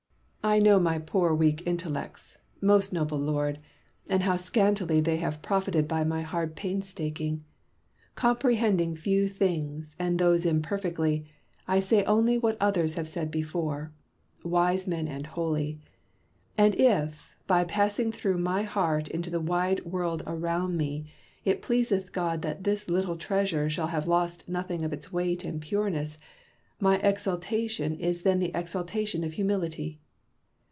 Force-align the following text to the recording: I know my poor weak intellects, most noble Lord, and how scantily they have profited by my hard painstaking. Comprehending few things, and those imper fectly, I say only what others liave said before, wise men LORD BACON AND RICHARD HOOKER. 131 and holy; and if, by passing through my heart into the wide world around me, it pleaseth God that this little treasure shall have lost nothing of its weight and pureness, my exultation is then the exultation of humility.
I 0.43 0.57
know 0.59 0.79
my 0.79 0.97
poor 0.97 1.35
weak 1.35 1.67
intellects, 1.67 2.39
most 2.59 2.91
noble 2.91 3.19
Lord, 3.19 3.59
and 4.09 4.23
how 4.23 4.37
scantily 4.37 4.99
they 4.99 5.17
have 5.17 5.43
profited 5.43 5.87
by 5.87 6.03
my 6.03 6.23
hard 6.23 6.55
painstaking. 6.55 7.43
Comprehending 8.15 8.95
few 8.95 9.29
things, 9.29 9.95
and 9.99 10.17
those 10.17 10.43
imper 10.43 10.81
fectly, 10.81 11.27
I 11.67 11.79
say 11.79 12.03
only 12.05 12.39
what 12.39 12.57
others 12.59 12.95
liave 12.95 13.05
said 13.05 13.29
before, 13.29 13.93
wise 14.43 14.87
men 14.87 15.05
LORD 15.05 15.09
BACON 15.09 15.13
AND 15.13 15.27
RICHARD 15.27 15.35
HOOKER. 15.35 15.49
131 16.55 16.65
and 16.65 16.77
holy; 16.79 16.85
and 16.97 17.09
if, 17.11 17.37
by 17.45 17.63
passing 17.63 18.11
through 18.11 18.39
my 18.39 18.63
heart 18.63 19.09
into 19.09 19.29
the 19.29 19.39
wide 19.39 19.85
world 19.85 20.23
around 20.25 20.75
me, 20.75 21.05
it 21.45 21.61
pleaseth 21.61 22.11
God 22.11 22.41
that 22.41 22.63
this 22.63 22.89
little 22.89 23.15
treasure 23.15 23.69
shall 23.69 23.87
have 23.87 24.07
lost 24.07 24.49
nothing 24.49 24.83
of 24.83 24.91
its 24.91 25.13
weight 25.13 25.45
and 25.45 25.61
pureness, 25.61 26.17
my 26.79 26.97
exultation 27.03 27.95
is 27.95 28.23
then 28.23 28.39
the 28.39 28.51
exultation 28.55 29.23
of 29.23 29.33
humility. 29.33 29.99